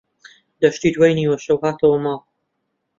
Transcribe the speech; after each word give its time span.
دەشتی 0.61 0.93
دوای 0.95 1.13
نیوەشەو 1.19 1.57
هاتەوە 1.63 1.97
ماڵ. 2.03 2.19